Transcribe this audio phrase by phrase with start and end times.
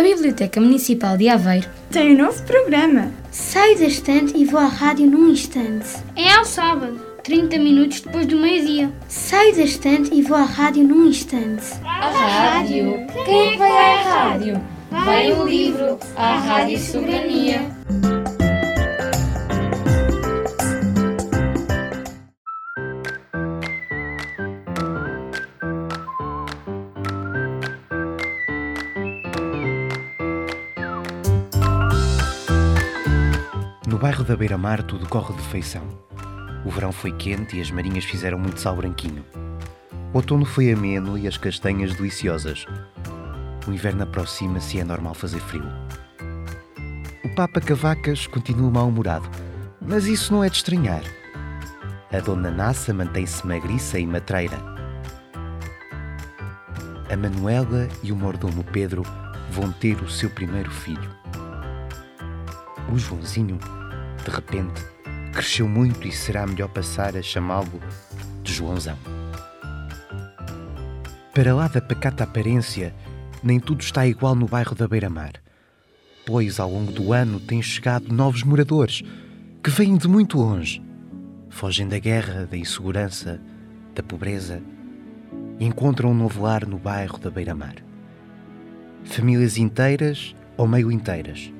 [0.00, 3.12] A Biblioteca Municipal de Aveiro tem um novo programa.
[3.30, 5.88] Saio da estante e vou à rádio num instante.
[6.16, 8.90] É ao sábado, 30 minutos depois do meio-dia.
[9.08, 11.66] Saio da estante e vou à rádio num instante.
[11.84, 13.06] A rádio?
[13.26, 14.60] Quem é que vai à rádio?
[14.90, 17.60] Vai o livro, à Rádio Soberania.
[34.00, 35.82] Bairro da Beira-Mar tudo corre de feição.
[36.64, 39.22] O verão foi quente e as marinhas fizeram muito sal branquinho.
[40.14, 42.64] O outono foi ameno e as castanhas deliciosas.
[43.68, 45.66] O inverno aproxima-se e é normal fazer frio.
[47.22, 49.28] O Papa Cavacas continua mal-humorado,
[49.82, 51.02] mas isso não é de estranhar.
[52.10, 54.56] A Dona Nassa mantém-se magriça e matreira.
[57.12, 59.02] A Manuela e o mordomo Pedro
[59.50, 61.10] vão ter o seu primeiro filho.
[62.90, 63.58] O Joãozinho,
[64.30, 64.80] de repente,
[65.32, 67.80] cresceu muito e será melhor passar a chamá-lo
[68.44, 68.96] de Joãozão.
[71.34, 72.94] Para lá da pacata aparência,
[73.42, 75.32] nem tudo está igual no bairro da Beira-Mar,
[76.24, 79.02] pois ao longo do ano têm chegado novos moradores
[79.62, 80.80] que vêm de muito longe.
[81.48, 83.40] Fogem da guerra, da insegurança,
[83.94, 84.62] da pobreza
[85.58, 87.76] e encontram um novo lar no bairro da Beira-Mar.
[89.02, 91.52] Famílias inteiras ou meio inteiras,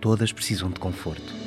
[0.00, 1.45] todas precisam de conforto.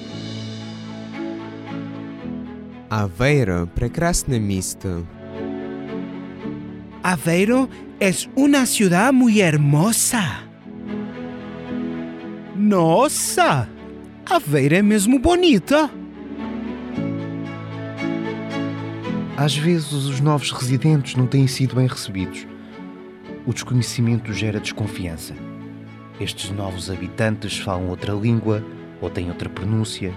[2.91, 5.05] Aveiro прекрасное место.
[7.03, 7.69] Aveiro
[8.01, 10.43] es una ciudad muy hermosa.
[12.57, 13.69] Nossa!
[14.27, 15.91] Aveiro é mesmo bonita.
[19.37, 22.47] Às vezes os novos residentes não têm sido bem recebidos.
[23.45, 25.35] O desconhecimento gera desconfiança.
[26.21, 28.65] Estes novos habitantes falam outra língua
[29.01, 30.15] ou têm outra pronúncia.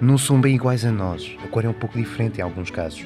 [0.00, 1.36] não são bem iguais a nós.
[1.44, 3.04] A cor é um pouco diferente em alguns casos.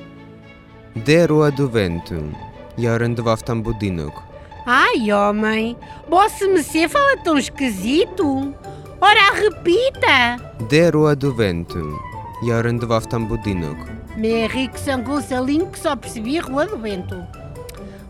[0.94, 2.30] De Rua do Vento.
[2.76, 4.20] Joran de Voftan Budinok.
[4.66, 5.76] Ai, homem,
[6.08, 8.54] Vossa Mercê fala tão esquisito.
[9.00, 10.36] Ora, repita.
[10.68, 11.98] De Rua do Vento.
[12.44, 13.90] Joran de Voftan Budinok.
[14.16, 17.16] Me rico São Gonçalinho que só percebi a Rua do Vento.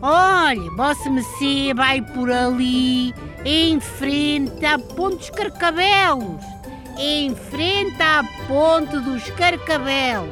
[0.01, 3.13] Olha, Vossa Mercê vai por ali,
[3.45, 6.43] em frente à Ponte dos Carcabelos.
[6.97, 10.29] Em frente à Ponte dos Carcabelos.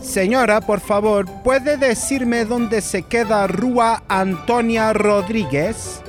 [0.00, 6.02] Señora, por favor, ¿puede decirme dónde se queda Rua Antônia Rodrigues?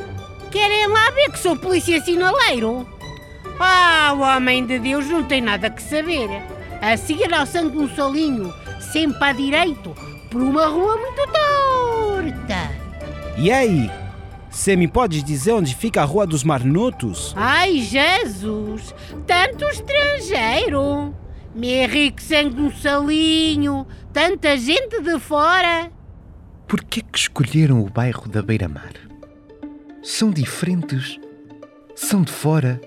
[0.51, 2.87] Querem lá ver que sou polícia sinaleiro?
[3.59, 6.29] Ah, o homem de Deus não tem nada que saber.
[6.81, 9.95] A seguir ao São Gonçalinho, sempre à direito,
[10.29, 12.71] por uma rua muito torta.
[13.37, 13.89] E aí?
[14.55, 17.33] Você me pode dizer onde fica a Rua dos Marnotos?
[17.35, 18.95] Ai, Jesus!
[19.27, 21.13] Tanto estrangeiro!
[21.53, 25.91] Me rico São Gonçalinho, tanta gente de fora.
[26.69, 28.93] Por que que escolheram o bairro da Beira-Mar?
[30.01, 31.19] São diferentes.
[31.93, 32.79] São de fora.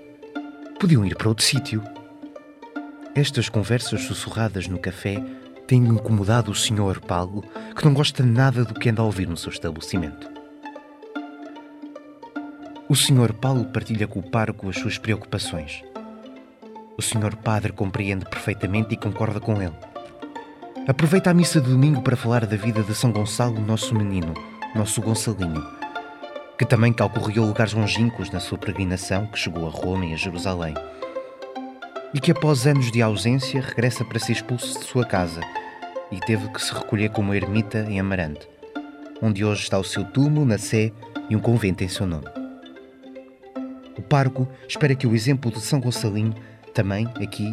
[0.81, 1.85] Podiam ir para outro sítio.
[3.15, 5.23] Estas conversas sussurradas no café
[5.67, 6.99] têm incomodado o Sr.
[7.07, 7.45] Paulo,
[7.77, 10.38] que não gosta nada do que anda a ouvir no seu estabelecimento.
[12.91, 13.35] O Sr.
[13.35, 15.83] Paulo partilha com o parco as suas preocupações.
[16.97, 17.37] O Sr.
[17.37, 19.75] Padre compreende perfeitamente e concorda com ele.
[20.89, 24.33] Aproveita a missa de domingo para falar da vida de São Gonçalo, nosso menino,
[24.75, 25.63] nosso Gonçalinho,
[26.57, 30.73] que também calcorreou lugares longínquos na sua peregrinação que chegou a Roma e a Jerusalém,
[32.15, 35.43] e que após anos de ausência regressa para ser expulso de sua casa
[36.11, 38.49] e teve que se recolher como ermita em Amarante,
[39.21, 40.91] onde hoje está o seu túmulo na Sé
[41.29, 42.48] e um convento em seu nome.
[44.09, 46.35] Parco espera que o exemplo de São Gonçalinho
[46.73, 47.53] também, aqui,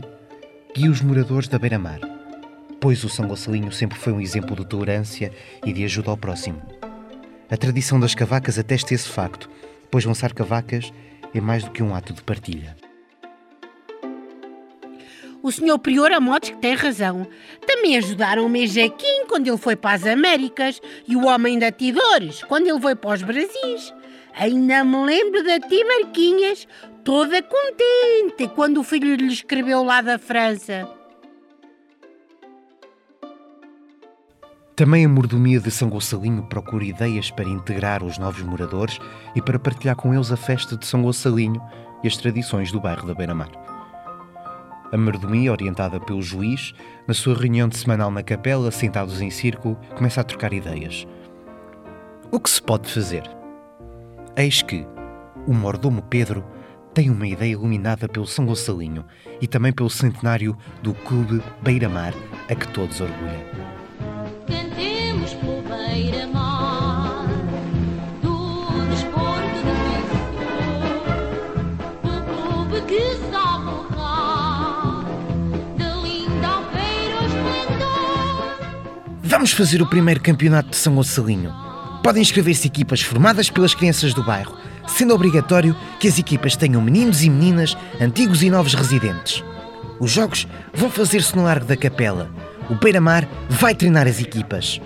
[0.74, 2.00] guie os moradores da beira-mar,
[2.80, 5.34] pois o São Gonçalinho sempre foi um exemplo de tolerância
[5.66, 6.62] e de ajuda ao próximo.
[7.52, 9.50] A tradição das cavacas atesta esse facto,
[9.92, 10.94] pois lançar cavacas
[11.34, 12.78] é mais do que um ato de partilha.
[15.44, 17.28] O senhor Prior Amotes que tem razão.
[17.68, 22.44] Também ajudaram o Mejequim quando ele foi para as Américas e o Homem da Tidores
[22.46, 23.94] quando ele foi para os Brasis.
[24.38, 26.68] Ainda me lembro da ti Marquinhas,
[27.06, 30.90] toda contente quando o filho lhe escreveu lá da França.
[34.76, 39.00] Também a mordomia de São Gonçalinho procura ideias para integrar os novos moradores
[39.34, 41.62] e para partilhar com eles a festa de São Gonçalinho
[42.04, 43.52] e as tradições do bairro da Beira-Mar.
[44.92, 46.74] A mordomia, orientada pelo juiz,
[47.08, 51.08] na sua reunião de semanal na capela, sentados em círculo, começa a trocar ideias.
[52.30, 53.24] O que se pode fazer?
[54.38, 54.86] Eis que,
[55.48, 56.44] o mordomo Pedro
[56.94, 59.06] tem uma ideia iluminada pelo São Gonçalinho
[59.42, 62.14] e também pelo centenário do Clube Beira-Mar,
[62.50, 63.40] a que todos orgulham.
[64.46, 67.28] Cantemos pelo Beira-Mar,
[68.22, 71.08] do desporto de vencedor,
[72.04, 75.06] o clube que sabe honrar,
[75.78, 78.58] da linda alfeira ao esplendor.
[79.24, 81.54] Vamos fazer o primeiro campeonato de São Gonçalinho.
[82.06, 84.56] Podem inscrever-se equipas formadas pelas crianças do bairro,
[84.86, 89.44] sendo obrigatório que as equipas tenham meninos e meninas, antigos e novos residentes.
[90.00, 92.30] Os jogos vão fazer-se no Largo da Capela.
[92.70, 94.80] O Beira-Mar vai treinar as equipas.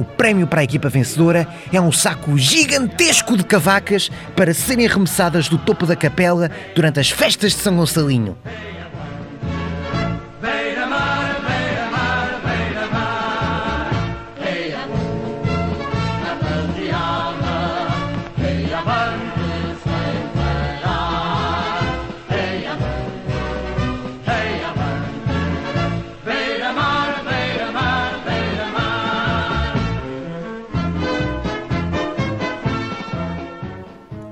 [0.00, 5.48] O prémio para a equipa vencedora é um saco gigantesco de cavacas para serem arremessadas
[5.48, 8.36] do topo da capela durante as festas de São Gonçalinho.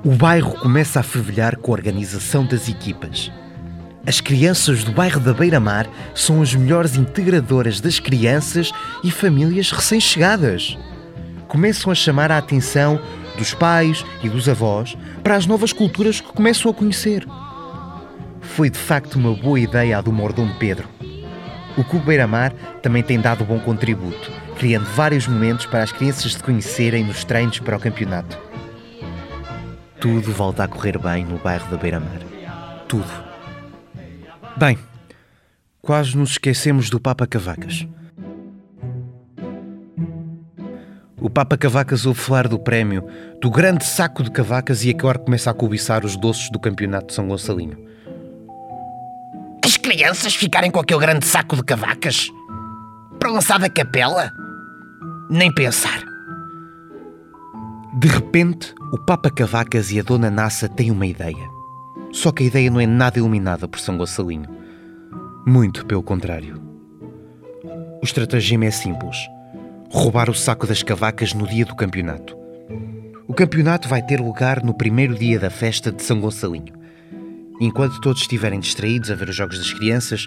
[0.04, 3.30] O bairro começa a fervilhar com a organização das equipas.
[4.04, 8.72] As crianças do bairro da Beira-Mar são as melhores integradoras das crianças
[9.04, 10.76] e famílias recém-chegadas.
[11.46, 13.00] Começam a chamar a atenção
[13.38, 17.24] dos pais e dos avós para as novas culturas que começam a conhecer.
[18.40, 20.88] Foi de facto uma boa ideia a do mordomo Pedro.
[21.78, 22.52] O Clube Beira-Mar
[22.82, 27.60] também tem dado bom contributo, criando vários momentos para as crianças se conhecerem nos treinos
[27.60, 28.51] para o campeonato.
[30.02, 32.18] Tudo volta a correr bem no bairro da Beira-Mar.
[32.88, 33.06] Tudo.
[34.56, 34.76] Bem,
[35.80, 37.86] quase nos esquecemos do Papa Cavacas.
[41.20, 43.06] O Papa Cavacas ouve falar do prémio,
[43.40, 47.14] do grande saco de cavacas e agora começa a cobiçar os doces do campeonato de
[47.14, 47.78] São Gonçalinho.
[49.64, 52.26] As crianças ficarem com aquele grande saco de cavacas?
[53.20, 54.32] Para lançar da capela?
[55.30, 56.11] Nem pensar.
[57.94, 61.50] De repente, o Papa Cavacas e a Dona Nassa têm uma ideia.
[62.10, 64.48] Só que a ideia não é nada iluminada por São Gonçalinho.
[65.46, 66.58] Muito pelo contrário.
[68.00, 69.18] O estratagema é simples:
[69.90, 72.34] roubar o saco das cavacas no dia do campeonato.
[73.28, 76.72] O campeonato vai ter lugar no primeiro dia da festa de São Gonçalinho.
[77.60, 80.24] Enquanto todos estiverem distraídos a ver os jogos das crianças,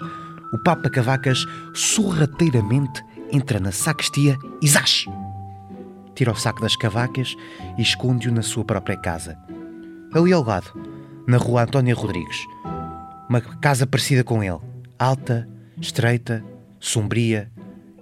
[0.52, 3.02] o Papa Cavacas sorrateiramente
[3.32, 5.04] entra na sacristia e zás!
[6.16, 7.36] Tira o saco das cavacas
[7.78, 9.38] e esconde-o na sua própria casa.
[10.12, 10.72] Ali ao lado,
[11.28, 12.44] na rua António Rodrigues.
[13.28, 14.58] Uma casa parecida com ele,
[14.98, 15.48] alta,
[15.80, 16.42] estreita,
[16.80, 17.50] sombria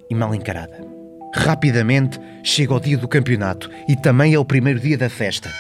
[0.09, 0.81] e mal encarada.
[1.35, 5.51] Rapidamente chega o dia do campeonato e também é o primeiro dia da festa.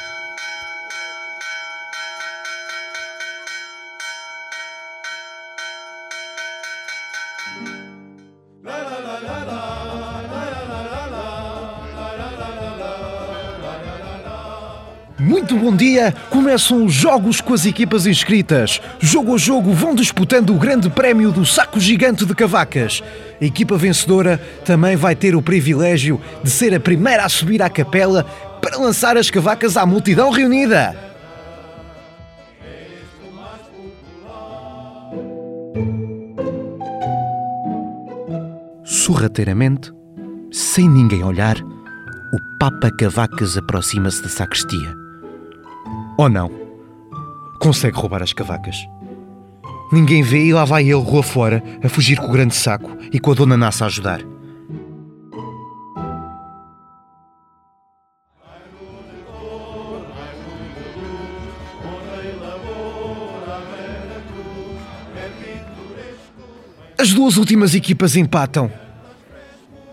[15.24, 16.14] Muito bom dia!
[16.28, 18.78] Começam os jogos com as equipas inscritas.
[19.00, 23.02] Jogo a jogo vão disputando o grande prémio do saco gigante de cavacas.
[23.40, 27.70] A equipa vencedora também vai ter o privilégio de ser a primeira a subir à
[27.70, 28.24] capela
[28.60, 30.94] para lançar as cavacas à multidão reunida.
[38.84, 39.90] Sorrateiramente,
[40.52, 45.03] sem ninguém olhar, o Papa Cavacas aproxima-se da sacristia.
[46.16, 46.50] Ou não?
[47.58, 48.76] Consegue roubar as cavacas.
[49.92, 53.18] Ninguém vê e lá vai ele rua fora a fugir com o grande saco e
[53.18, 54.20] com a dona Nassa a ajudar.
[66.96, 68.72] As duas últimas equipas empatam.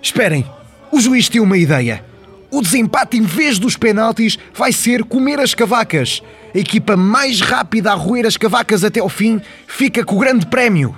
[0.01, 0.46] Esperem,
[0.92, 2.11] o juiz tem uma ideia.
[2.51, 6.22] O desempate, em vez dos penaltis, vai ser comer as cavacas.
[6.53, 10.46] A equipa mais rápida a roer as cavacas até ao fim fica com o grande
[10.46, 10.96] prémio.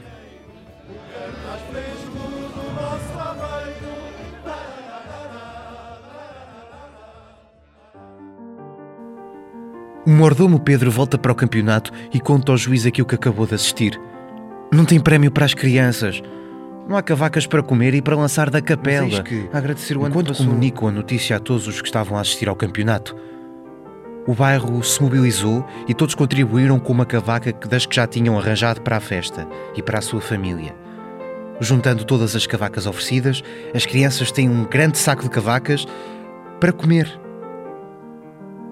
[10.05, 13.55] O mordomo Pedro volta para o campeonato e conta ao juiz aquilo que acabou de
[13.55, 13.98] assistir.
[14.72, 16.22] Não tem prémio para as crianças.
[16.88, 19.08] Não há cavacas para comer e para lançar da capela.
[19.08, 20.46] Mas que, a agradecer o ano Enquanto passou...
[20.46, 23.16] comunicam a notícia a todos os que estavam a assistir ao campeonato,
[24.28, 28.82] o bairro se mobilizou e todos contribuíram com uma cavaca das que já tinham arranjado
[28.82, 30.75] para a festa e para a sua família.
[31.60, 35.86] Juntando todas as cavacas oferecidas, as crianças têm um grande saco de cavacas
[36.60, 37.20] para comer.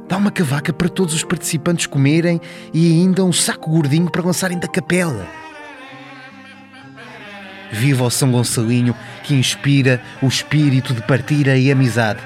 [0.07, 2.41] Dá uma cavaca para todos os participantes comerem
[2.73, 5.25] e ainda um saco gordinho para lançarem da capela.
[7.71, 12.19] Viva o São Gonçalinho que inspira o espírito de partilha e amizade.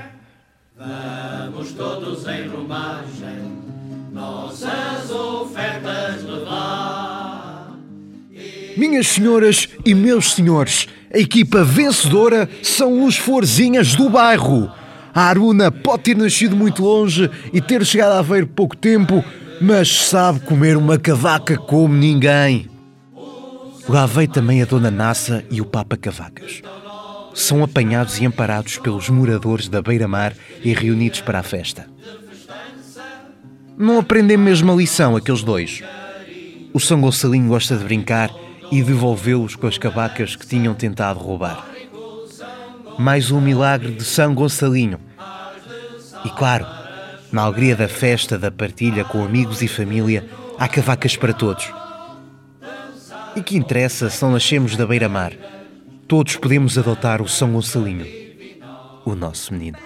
[0.78, 3.64] Vamos todos em romagem,
[4.12, 7.72] nossas ofertas levar.
[8.76, 14.70] Minhas senhoras e meus senhores, a equipa vencedora são os Forzinhas do Bairro.
[15.14, 19.24] A Aruna pode ter nascido muito longe e ter chegado a ver pouco tempo,
[19.62, 22.75] mas sabe comer uma cavaca como ninguém.
[23.88, 26.62] Lá veio também a Dona Nassa e o Papa Cavacas.
[27.36, 31.88] São apanhados e amparados pelos moradores da beira-mar e reunidos para a festa.
[33.78, 35.84] Não aprendem mesmo a lição, aqueles dois.
[36.74, 38.32] O São Gonçalinho gosta de brincar
[38.72, 41.68] e devolvê-los com as cavacas que tinham tentado roubar.
[42.98, 45.00] Mais um milagre de São Gonçalinho.
[46.24, 46.66] E claro,
[47.32, 50.28] na alegria da festa, da partilha com amigos e família,
[50.58, 51.72] há cavacas para todos.
[53.36, 55.34] E que interessa se não nascemos da beira-mar?
[56.08, 58.06] Todos podemos adotar o São Gonçalinho,
[59.04, 59.78] o nosso menino.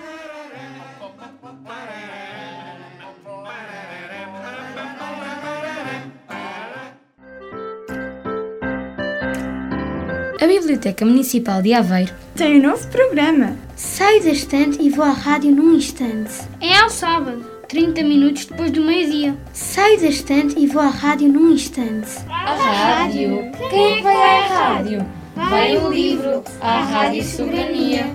[10.39, 13.57] A Biblioteca Municipal de Aveiro tem um novo programa.
[13.75, 16.33] Saio da estante e vou à rádio num instante.
[16.61, 19.37] É ao sábado, 30 minutos depois do meio-dia.
[19.53, 22.09] Saio da estante e vou à rádio num instante.
[22.27, 23.51] A rádio?
[23.69, 25.05] Quem é vai à rádio?
[25.35, 28.07] Vai o livro, à Rádio Soberania.